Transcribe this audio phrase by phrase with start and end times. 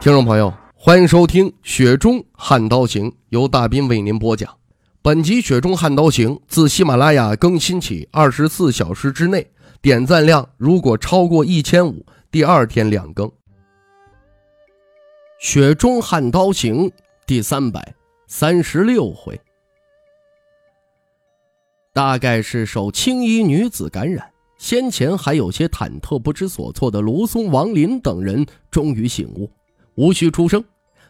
[0.00, 4.56] 听众朋友，欢迎收听《雪中悍刀行》，由大斌为您播讲。
[5.02, 9.50] 本集《雪中悍刀行》自喜马拉雅更新起，二十四小时之内
[9.82, 13.26] 点赞量如果超过一千五，第二天两更。
[15.40, 16.88] 《雪中悍刀行》
[17.26, 17.92] 第三百
[18.28, 19.38] 三十六回。
[21.92, 29.50] 大概是受青衣女子感染，先前还有些忐忑不知所措的卢松、王林等人终于醒悟，
[29.98, 30.64] 无需出声。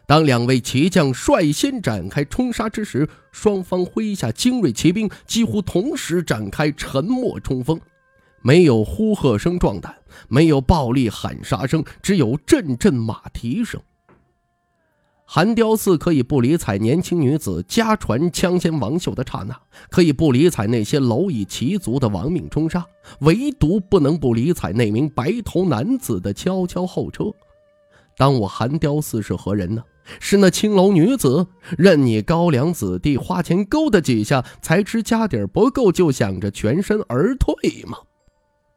[0.07, 7.79] 当两位骑将率先展开冲杀之时，双方麾下精锐骑兵几乎同时展开沉默冲锋，
[8.41, 9.95] 没有呼喝声壮胆，
[10.27, 13.79] 没有暴力喊杀声，只有阵阵马蹄声。
[15.31, 19.55] 韩雕寺可以不理睬年轻女子家传枪仙王秀的刹那，
[19.91, 22.83] 可以不理睬那些蝼蚁骑卒的亡命冲杀，
[23.19, 27.25] 唯独不能不理睬那名白头男子的悄悄后撤。
[28.19, 29.81] 当我韩雕寺是何人呢？
[30.19, 37.53] 是那青楼女子，任你高粱子弟花钱勾搭几下，才知家底不够，就想着全身而退
[37.87, 37.99] 吗？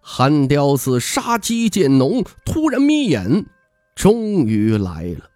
[0.00, 3.46] 韩雕寺杀机渐浓，突然眯眼，
[3.96, 5.30] 终于来了。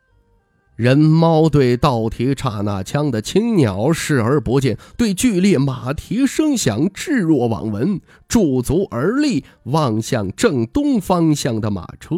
[0.77, 12.17] 人猫对倒提刹那枪的青鸟视而不见，对剧烈马蹄声响置若罔闻，驻足而立，望向正东方向的马车。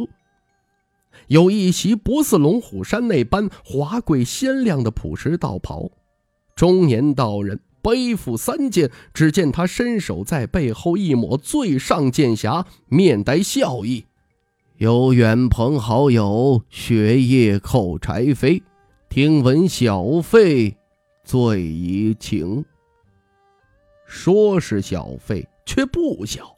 [1.26, 5.90] 有一袭不似龙虎山那般华贵鲜亮的朴实道袍，
[6.56, 14.06] 中年道人背负三剑，只见他伸手在背后一抹最上剑匣，面带笑意。
[14.76, 18.62] 有远朋好友，雪夜扣柴扉，
[19.08, 20.76] 听闻小费
[21.24, 22.64] 最怡情。
[24.06, 26.57] 说是小费，却不小。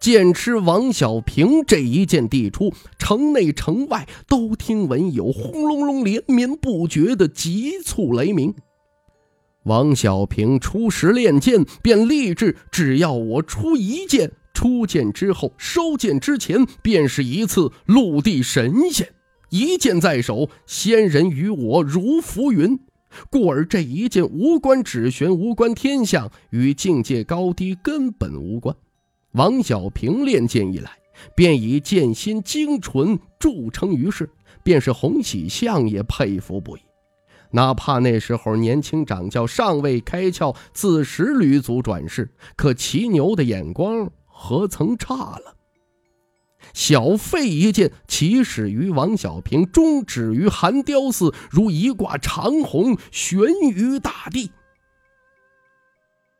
[0.00, 8.54] 剑痴王小平这一剑递出，城内城外都听闻有轰隆隆连绵不绝的急促雷鸣。
[9.64, 14.30] 王小平初时练剑，便立志，只要我出一剑。
[14.54, 19.08] 出剑之后，收剑之前，便是一次陆地神仙。
[19.50, 22.78] 一剑在手，仙人与我如浮云。
[23.30, 28.74] 故而这一剑无关指玄，无关天象，与境界高低根本无关。
[29.38, 30.98] 王小平练剑以来，
[31.36, 34.28] 便以剑心精纯著称于世，
[34.64, 36.80] 便是洪喜相也佩服不已。
[37.52, 44.10] 哪怕那时候年轻掌教尚未开窍，自时吕祖转世，可骑牛的眼光。
[44.26, 45.54] 何曾差了？
[46.74, 53.38] 小费一剑起始于王小平，终止于寒雕寺，如一挂长虹悬
[53.70, 54.50] 于大地。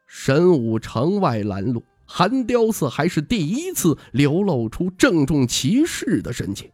[0.09, 6.71] 神武城外拦路，寒雕寺还是第一次流露出郑重其事的神情。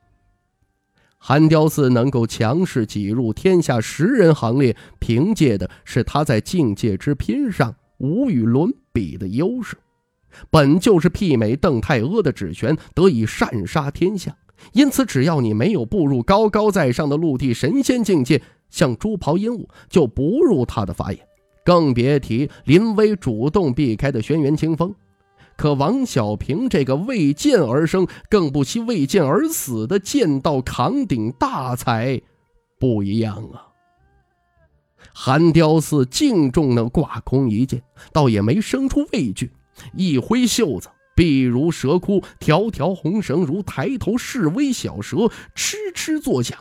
[1.18, 9.76] 寒雕寺能够强势挤入天下十人行列，凭借的是他在境界之拼上无与伦比的优势。
[10.50, 14.36] 本就是媲美邓太阿的指玄得以善杀天下，
[14.72, 18.40] 因此只要你没有步入高高在上的陆地神仙境界，
[18.70, 21.20] 像朱袍鹦鹉就不入他的法眼，
[21.64, 24.94] 更别提临危主动避开的轩辕清风。
[25.56, 32.20] 可王小平这个为剑而生，更不惜为剑而死的剑道扛鼎大才，
[32.78, 33.68] 不一样啊！
[35.12, 37.82] 寒雕寺敬重那挂空一剑，
[38.12, 39.52] 倒也没生出畏惧。
[39.94, 45.16] 一挥袖子，臂如蛇窟，条条红绳如抬头示威小蛇，
[45.54, 46.58] 哧哧作响。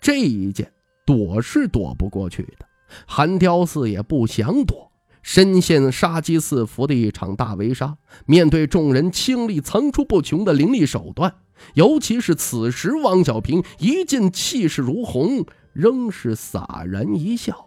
[0.00, 0.72] 这一剑
[1.06, 2.66] 躲是躲不过去的，
[3.06, 4.90] 寒雕寺也不想躲。
[5.24, 11.34] 深陷杀机四伏的一场大围杀，面对众人倾力层出不穷的凌厉手段，
[11.72, 17.66] 尤其是此时王小平一剑气势如虹，仍是洒然一笑。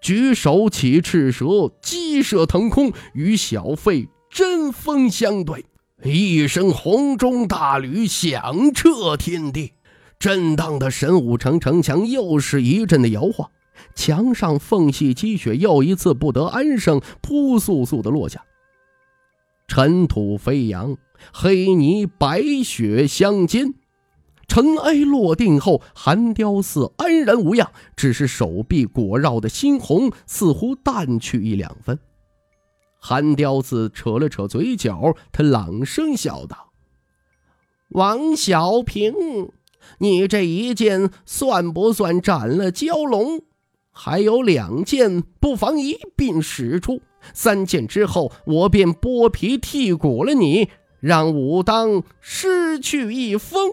[0.00, 5.66] 举手起赤蛇，激射腾空，与小费针锋相对。
[6.04, 9.72] 一声洪钟大吕响彻天地，
[10.20, 13.50] 震荡的神武城城墙又是一阵的摇晃，
[13.94, 18.44] 墙上缝隙积雪又一次不得安生，扑簌簌的落下。
[19.66, 20.96] 尘土飞扬，
[21.32, 23.74] 黑泥白雪相间，
[24.46, 31.98] 尘埃落定后，韩雕寺安然无恙，只是手臂裹绕的猩红似乎淡去一两分。
[32.98, 36.72] 韩雕寺扯了扯嘴角，他朗声笑道
[37.90, 39.12] ：“王小平，
[39.98, 43.42] 你这一剑算不算斩了蛟龙？
[43.90, 47.00] 还有两件，不妨一并使出。
[47.34, 50.68] 三件之后，我便剥皮剔骨了你，
[51.00, 53.72] 让武当失去一封。”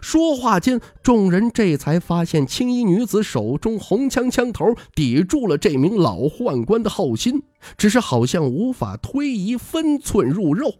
[0.00, 7.44] 说话间，众人这才发现青衣女子手中红枪枪头抵住了这名老宦官的后心，
[7.76, 10.74] 只是好像无法推移分寸入肉。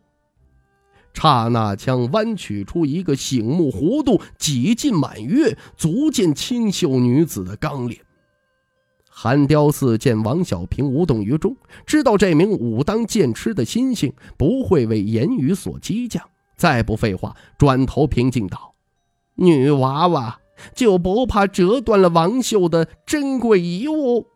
[1.15, 8.01] 刹那枪弯曲出一个醒目弧度，几近满月，足见清秀女子的刚烈。
[9.19, 16.23] 韩雕寺见王小平无动于衷，知道这名武当剑痴的心性不会为言语所激将，
[16.55, 18.75] 再不废话，转头平静道。
[19.37, 20.41] 女娃娃
[20.75, 24.27] 就不怕折断了王秀的珍贵遗物？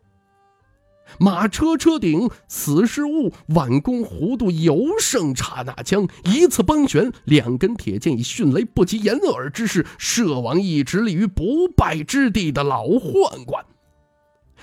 [1.19, 13.63] 马车车顶死是物，挽弓弧度尤胜刹那枪，一次崩旋，两根铁剑以迅雷不及掩耳之势射往一直立于不败之地的老宦官。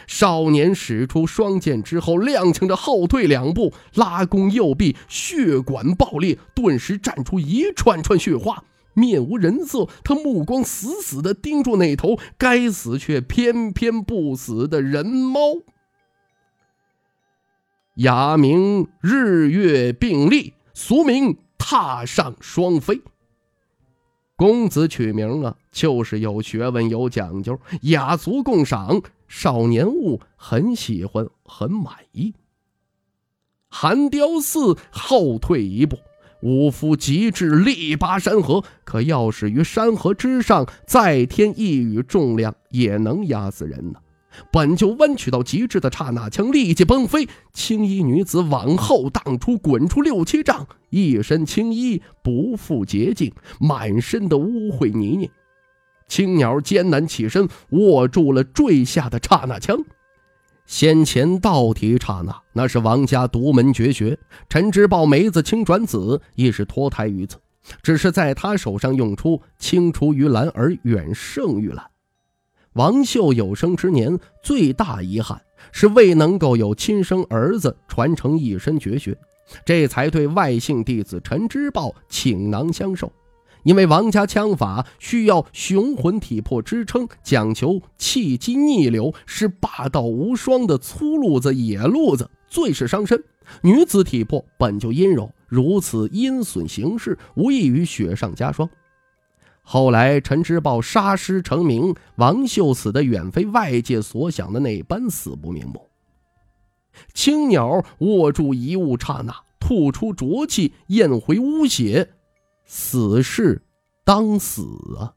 [0.08, 8.64] 少年使出双剑之后，踉跄着后退两步，拉弓右臂血管爆裂，顿时绽出一串串血花。
[8.94, 15.40] 面无人色，他目光死死地盯住那头该死却偏偏不死的人猫。
[17.96, 23.02] 雅名日月并立，俗名踏上双飞。
[24.36, 32.34] 公子取名啊，就是有学问、有讲究，雅俗共赏，少年物很喜欢，很满意。
[33.68, 35.98] 寒雕寺后退一步。
[36.40, 43.98] 武夫极致力拔山河，可要是于山河之上再添一羽重量，也能压死人呢。
[44.52, 55.28] 本就弯曲到极致的刹那枪立即崩飞，青衣女子往后荡出，滚出六七丈，一身青衣不复洁净，满身的污秽泥泞。
[56.08, 59.78] 青鸟艰难起身，握住了坠下的刹那枪。
[60.66, 64.18] 先前倒提刹那，那是王家独门绝学。
[64.48, 67.36] 陈之豹梅子青转紫，亦是脱胎于此。
[67.82, 71.84] 只是在他手上用出，青出于蓝而远胜于蓝。
[72.74, 75.40] 王秀有生之年最大遗憾
[75.72, 79.16] 是未能够有亲生儿子传承一身绝学，
[79.64, 83.10] 这才对外姓弟子陈之豹倾囊相授。
[83.64, 93.22] 因为王家枪法需要雄浑体魄支撑，讲求气机逆流，是霸道无双的粗路子、野路子，最是伤身。
[93.62, 98.68] 女子体魄本就阴柔，如此阴损形式，无异于雪上加霜。
[99.62, 105.86] 后来陈之豹杀师成名，王秀死的远非外界所想的那般死不瞑目。
[107.12, 112.10] 青鸟握住遗物刹那，吐出浊气，咽回污血。
[112.68, 113.62] 死士
[114.04, 114.62] 当死
[114.98, 115.14] 啊！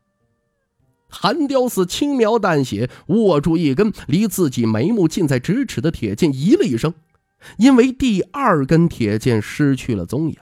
[1.09, 6.93] 韩雕寺轻描淡写，握住一根离自己眉目近在咫尺的铁剑，咦了一声，
[7.57, 10.37] 因为第二根铁剑失去了踪影，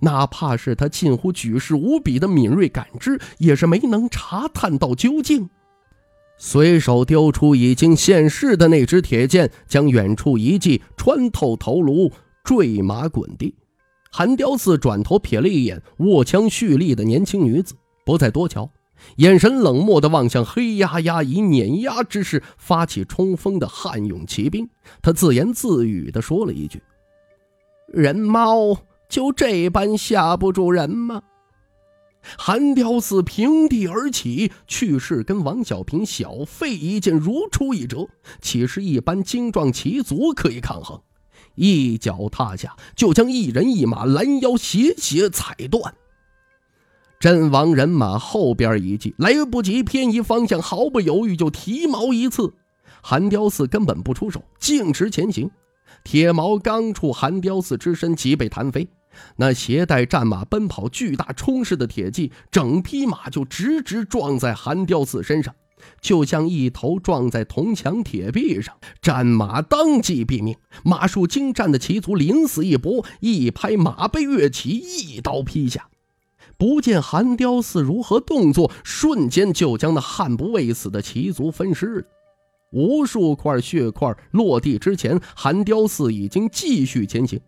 [0.00, 5.50] 哪怕是他近乎举世无比的敏锐感知，也是没能查探到究竟。
[6.38, 12.10] 随手丢出已经现世的那支铁剑，将远处一记穿透头颅，
[12.42, 13.54] 坠马滚地。
[14.16, 17.74] 韩雕寺转头瞥了一眼握枪蓄力的年轻女子，
[18.06, 18.70] 不再多瞧，
[19.16, 24.68] 眼神冷漠地望向黑压压以碾压之势发起冲锋的汉勇骑兵。
[25.02, 26.80] 他自言自语地说了一句
[27.92, 28.76] ：“人猫
[29.08, 31.20] 就这般吓不住人吗？”
[32.38, 38.06] 韩雕寺平地而起，去势跟王小平小费一剑如出一辙，
[38.40, 41.02] 岂是一般精壮骑卒可以抗衡？
[41.54, 45.94] 一脚踏下，就将一人一马拦腰斜斜踩断。
[47.20, 52.52] 阵亡人马后边一记，来不及偏移方向，毫不犹豫就提矛一刺。
[53.02, 55.50] 韩雕寺根本不出手，径直前行。
[56.02, 58.88] 铁矛刚触韩雕寺之身，即被弹飞。
[59.36, 65.54] 那携带战马奔跑、巨大冲势的铁骑，整匹马就直直撞在韩雕寺身上。
[66.00, 70.56] 就像一头撞在铜墙铁壁上，战马当即毙命。
[70.82, 75.88] 马术精湛的骑卒临死一搏，一拍马背跃起，一刀劈下。
[76.56, 82.04] 不见韩雕寺如何动作，瞬间就将那悍不畏死的骑卒分尸了。
[82.72, 87.40] 无数块血块落地之前，韩雕寺已经继续前行。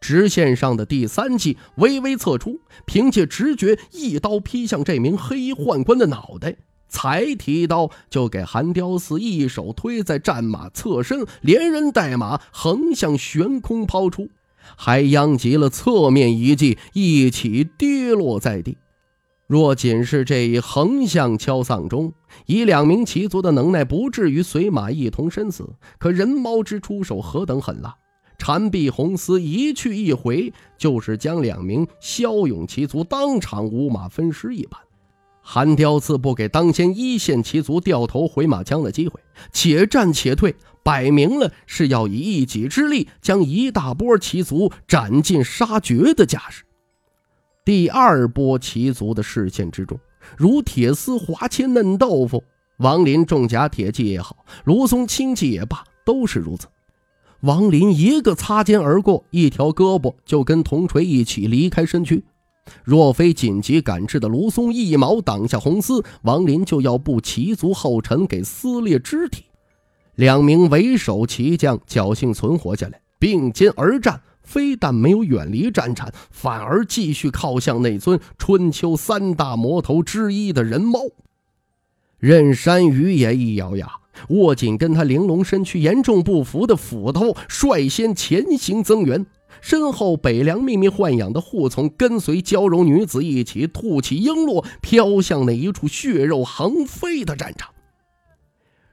[0.00, 6.56] 直线上的第三记微微侧出，凭借直觉一刀劈向这名黑衣宦官的脑袋。
[6.88, 14.28] 才提刀就给韩雕寺一手推在战马侧身，连人带马横向悬空抛出，
[14.76, 18.78] 还殃及了侧面一骑一起跌落在地。
[19.46, 22.12] 若仅是这一横向敲丧钟，
[22.46, 25.68] 以两名骑卒的能耐，不至于随马一同身死。
[25.98, 27.94] 可人猫之出手何等狠辣！
[28.38, 34.80] 缠臂红丝一去一回，就是将两名骁勇骑卒当场五马分尸一般。
[35.48, 39.20] 韩雕自不给当先一线骑卒掉头回马枪的机会，
[39.52, 46.64] 且战且退，摆明了是要以一己之力将一大波骑卒斩尽杀绝的架势。
[47.64, 49.96] 第二波骑卒的视线之中，
[50.36, 52.42] 如铁丝滑切嫩豆腐。
[52.78, 56.66] 王林重甲铁骑也好，卢松轻骑也罢，都是如此。
[57.42, 62.24] 王林一个擦肩而过，一条胳膊就跟铜锤一起离开身躯。
[62.84, 69.44] 若非紧急赶制的卢松一矛挡下红丝，王林就要步骑卒后尘，给撕裂肢体。
[70.14, 81.00] 两名为首骑将侥幸存活下来，并肩而战，非但没有远离战场，反而继续靠向那尊春秋三大魔头之一的人猫。
[82.18, 83.86] 任山雨也一咬牙，
[84.30, 89.26] 握紧跟他玲珑身躯严重不符的斧头，率先前行增援。
[89.60, 97.72] 身后，北凉秘密豢养的护从跟随娇柔女子一起吐起璎珞，飘向那一处血肉横飞的战场。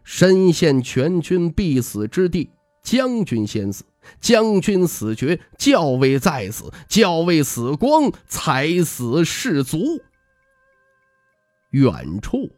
[0.04, 2.50] 身陷全军必死之地，
[2.84, 3.86] 将军先死，
[4.20, 10.02] 将军死绝，教尉再死，教尉死光，才死士卒。
[11.72, 12.52] 远处，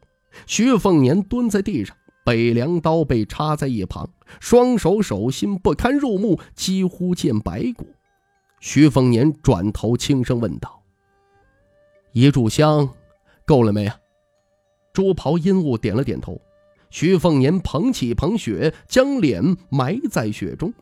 [0.47, 1.95] 徐凤年蹲在地上，
[2.25, 7.85] 北凉刀被插在一旁，双手手心不堪入目，几乎见白骨。
[8.59, 10.81] 徐凤年转头轻声问道
[12.13, 12.89] ：“一炷香，
[13.45, 13.91] 够了没？”
[14.91, 16.41] 朱袍阴雾点了点头。
[16.89, 20.73] 徐凤年捧起捧雪，将脸埋在雪中，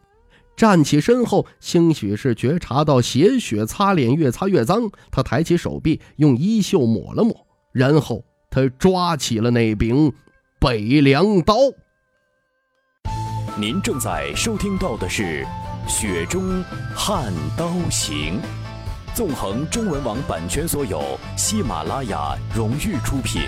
[0.56, 7.36] 站起身后，兴许是觉察到血血擦脸越擦越脏，他抬起手臂，用衣袖抹了抹，
[7.72, 10.14] 然后他抓起了那柄
[10.64, 11.56] 北凉刀。
[13.60, 15.46] 您正在收听到的是。
[15.90, 16.64] 雪中
[16.96, 18.40] 悍刀行，
[19.14, 23.42] 纵横中文网版权所有，喜马拉雅荣誉出品。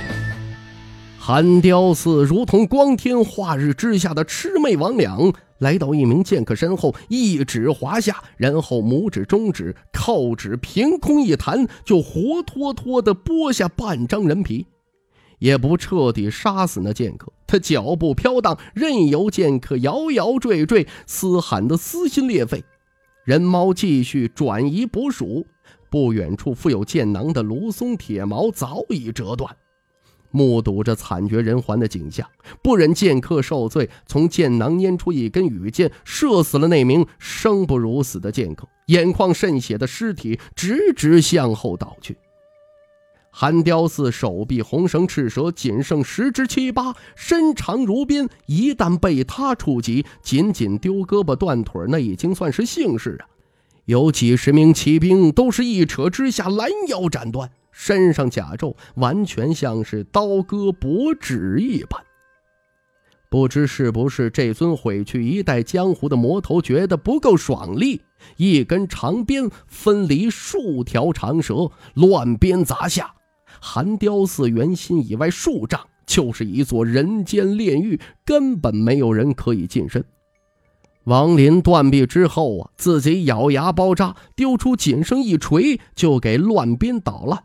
[1.17, 14.67] 韩雕寺如同光天化日之下的魑魅魍魉，来到一名剑客身后，一指划下，然后拇指、中指、靠指凭空一弹，就活脱脱的剥下半张人皮。
[15.39, 22.63] 也不彻底杀死那剑客，他脚步飘荡，任由剑客摇摇坠坠，嘶喊得撕心裂肺。
[23.23, 25.45] 人猫继续转移捕鼠，
[25.89, 29.55] 不远处负有剑囊的卢松铁矛早已折断。
[30.31, 32.27] 目睹着惨绝人寰的景象，
[32.61, 42.17] 不忍剑客受罪，从剑囊拈出一根羽箭，射死了那名生不如死的剑客，眼眶渗血的尸体直直向后倒去。
[43.37, 53.27] 韩雕寺手臂红绳赤蛇仅剩十之七八，身长如鞭，一旦被他触及，仅仅丢胳膊断腿那已经算是幸事啊！
[53.83, 62.01] 有几十名骑兵都是一扯之下拦腰斩断，身上甲胄完全像是刀割薄纸一般。
[63.29, 67.99] 不知是不是这尊毁去一代江湖的魔头觉得不够爽利，
[68.37, 73.13] 一根长鞭分离数条长蛇，乱鞭砸下。
[73.61, 80.03] 寒雕寺圆心以外数丈就是一座人间炼狱，根本没有人可以近身。
[81.05, 87.43] 王林断臂之后啊，自己咬牙包扎，丢出仅剩一锤，就给乱鞭捣烂。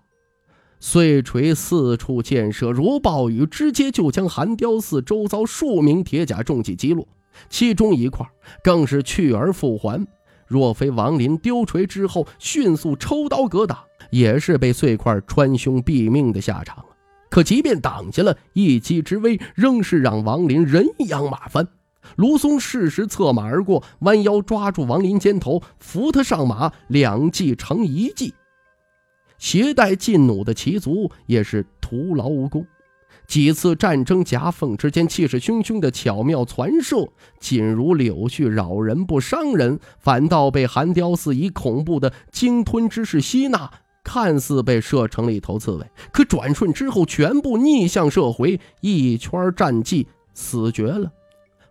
[0.79, 7.07] 碎锤四处溅射，如暴雨，直接就将寒雕寺周遭数名铁甲重骑击落，
[7.51, 8.27] 其中一块
[8.65, 10.07] 更是去而复还。
[10.47, 13.79] 若非王林丢锤之后迅速抽刀格挡。
[14.11, 16.85] 也是被碎块穿胸毙命的下场
[17.29, 21.67] 可即便挡下了一击之威，仍是让王林人仰马翻。
[22.17, 28.35] 卢松适时策马而过，弯腰抓住王林肩头，扶他上马，两计成一计。
[29.39, 32.67] 携带劲弩的骑卒也是徒劳无功。
[33.27, 43.71] 几次战争夹缝之间，气势汹汹的巧妙传射，仅如柳絮扰人不伤人，反倒被寒雕寺以恐怖的鲸吞之势吸纳。
[44.03, 51.13] 看似被射成了一头刺猬，可转瞬之后全部逆向射回，一圈战绩死绝了。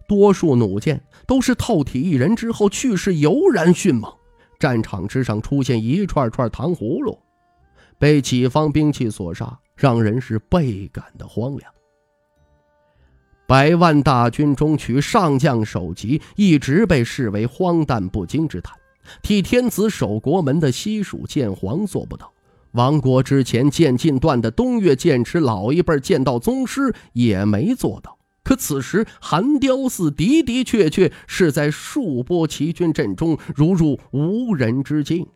[0.07, 4.11] 多数弩箭都是透体一人之后去势油然迅猛，
[4.59, 7.19] 战场之上出现一串串糖葫芦，
[7.97, 11.71] 被己方兵器所杀，让人是倍感的荒凉。
[13.47, 18.75] 百万大军中取上将首级，一直被视为荒诞不经之谈。
[19.21, 22.31] 替天子守国门的西蜀剑皇做不到，
[22.73, 28.17] 亡国之前剑尽断的东岳剑池老一辈剑道宗师也没做到。
[28.43, 35.27] 可此时韩雕寺的的确确是在数波齐军阵中如入无人之境。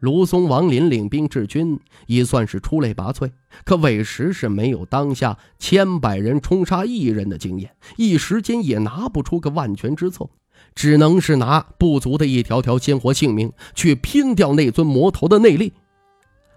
[0.00, 3.30] 卢松、王林领兵治军，已算是出类拔萃。
[3.64, 10.28] 可委实是没有当下千百人冲杀一人的经验，一时间也拿不出个万全之策，
[10.74, 15.72] 只能是拿不足的一条条鲜活性命去拼掉那尊魔头的内力。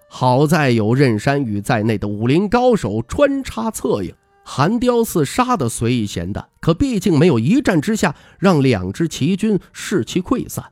[0.10, 10.64] 好在有任山雨在内的武林高手穿插策应，寒雕寺杀的随意闲的，可毕竟没有一战之下让两支齐军士气溃散。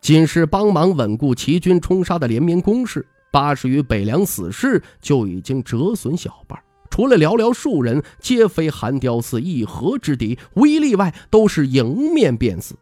[0.00, 6.58] 仅是帮忙稳固齐军冲杀的连绵攻势，八十余北凉死士就已经折损小半，
[6.90, 12.74] 除了寥寥数人，皆非韩雕寺一合之敌，无一例外都是迎面便死。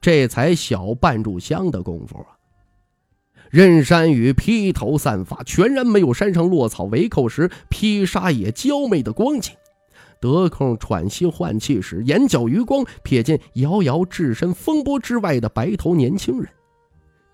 [0.00, 2.36] 这才小半炷香的功夫啊！
[3.50, 9.54] 任山雨披头散发，全然没有山上落草为寇时披沙野娇媚的光景。
[10.20, 16.48] 得空喘息换气时，眼角余光瞥见遥遥置身风波之外的白头年轻人。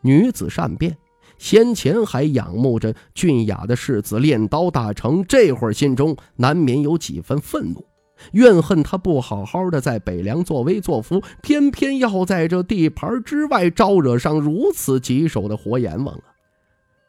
[0.02, 0.96] 女子善变，
[1.44, 7.84] 先前还仰慕着俊雅的世子练刀大成，这会儿心中难免有几分愤怒，
[8.32, 16.32] 怨恨他不好好的在北凉作威作福，偏偏要在这地盘之外招惹上如此棘手的活阎王啊！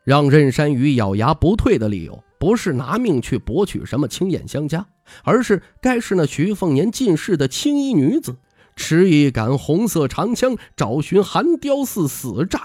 [0.04, 4.86] 让任山雨咬牙不退的理由，不是拿命去博取什么青眼相加。
[5.24, 8.36] 而是该是那徐凤年进士的青衣女子，
[8.76, 12.62] 持一杆红色长枪找寻寒雕寺死战。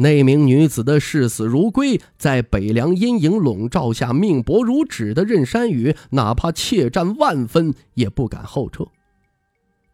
[0.00, 8.86] 那名女子的视死如归，在北凉阴影笼罩下命薄如纸的任山雨，哪怕怯战万分，也不敢后撤。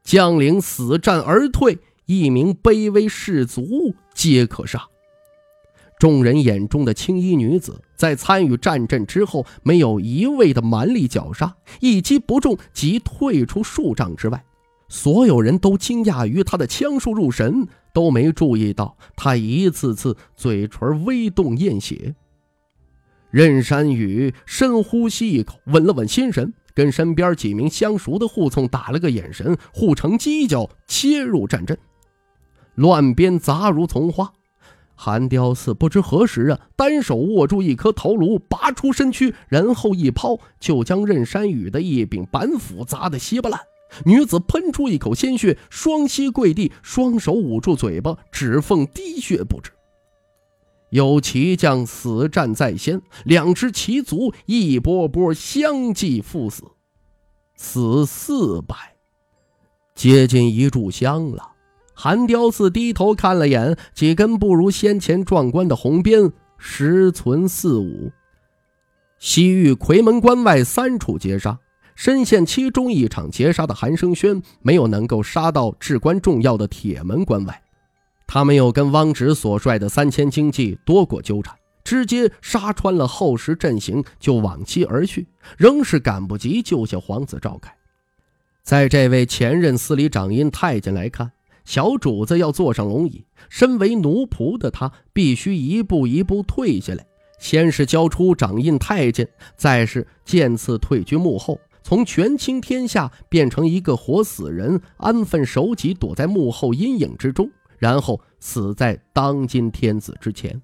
[0.04, 4.84] 将领死战而退，一名卑微士卒皆可杀。
[5.98, 14.44] 众人眼中的青衣女子，在参与战阵之后，没有一味的蛮力绞杀，一击不中即退出数丈之外。
[14.88, 22.14] 所有人都惊讶于他的枪术入神，都没注意到他一次次嘴唇微动验血。
[23.30, 31.76] 任山雨深呼吸一口，稳了稳心神，跟身边几名相熟的护从打了个眼神，护成犄角，切入战阵。
[32.76, 34.32] 乱鞭杂如丛花。
[34.94, 43.60] 韩雕寺不知何时啊，单手握住一颗头颅，拔出身躯，然后一抛，就将任山雨的一柄板斧砸得稀巴烂。
[44.04, 49.70] 女子喷出一口鲜血，双膝跪地，双手捂住嘴巴，指缝滴血不止。
[50.90, 56.62] 有骑将死战在先，两支骑卒一波波相继赴死，
[57.56, 58.74] 死四百，
[59.94, 61.52] 接近一炷香了。
[61.92, 68.12] 韩雕寺低头看了眼几根不如先前壮观的红鞭，实存四五。
[69.18, 71.58] 西域夔门关外三处劫杀，
[71.96, 77.62] 深陷其中一场劫杀的韩生轩没有能够杀到至关重要的铁门关外，
[78.26, 87.74] 他没有跟汪直所率的三千精骑多过纠缠，直接杀穿了后时阵型就往西而去，仍是赶不及救下皇子赵凯。
[88.62, 91.32] 在这位前任司礼掌印太监来看。
[91.64, 97.04] 小主子要坐上龙椅，身为奴仆的他必须一步一步退下来。
[97.40, 110.60] 先是交出掌印太监，再是渐次退居幕后，从权倾天下变成一个活死人，安分守己，躲在幕后阴影之中，然后死在当今天子之前，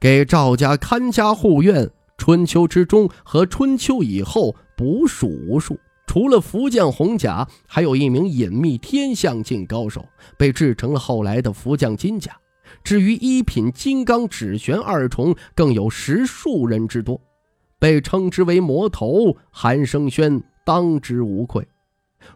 [0.00, 1.88] 给赵家看家护院。
[2.16, 5.78] 春秋之中和春秋以后，不数无数。
[6.08, 10.04] 除了福将红甲，还有一名隐秘天象境高手，
[10.36, 12.36] 被制成了后来的福将金甲。
[12.82, 17.20] 至于一品金刚指玄二重，更有十数人之多，
[17.78, 19.36] 被称之为魔头。
[19.50, 21.66] 韩生轩当之无愧。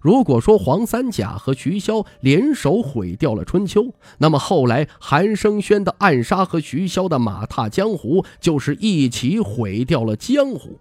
[0.01, 10.79] 如果说黄三甲和徐骁联手毁掉了春秋，那么后来韩生轩的暗杀和徐骁的马踏江湖，就是一起毁掉了江湖。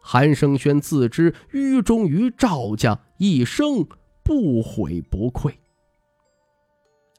[0.00, 3.86] 韩生轩自知愚忠于赵家，一生
[4.24, 5.56] 不悔不愧。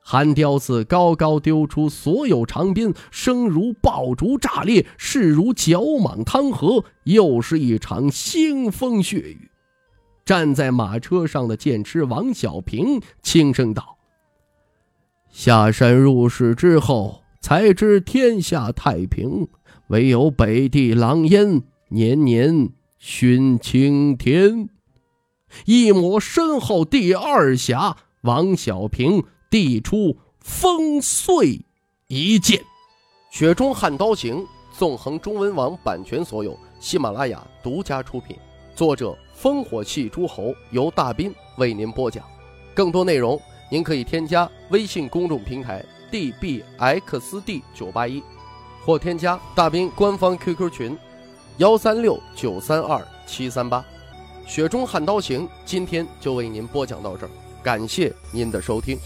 [0.01, 9.51] 韩雕子高高丢出所有长鞭，声如爆竹炸裂，势如绞蟒汤河，又是一场腥风血雨。
[10.25, 13.97] 站在马车上的剑痴王小平轻声道
[15.29, 19.47] ：“下山入室之后，才知天下太平，
[19.87, 24.69] 唯有北地狼烟年年熏青天。
[25.65, 31.59] 一抹身后第二侠王小平递出风碎
[32.07, 32.59] 一剑，
[33.31, 34.37] 《雪中悍刀行》
[34.77, 38.37] 纵横中文网版权所有，喜马拉雅独家出品，
[38.75, 42.23] 作者烽火戏诸侯，由大斌为您播讲。
[42.75, 48.21] 更多内容您可以添加微信公众平台 dbxd 九八一，
[48.85, 50.97] 或添加大斌官方 QQ 群
[51.57, 53.83] 幺三六九三二七三八。
[54.51, 57.29] 《雪中悍刀行》今天就为您播讲到这儿，
[57.69, 58.97] 感谢您的收听。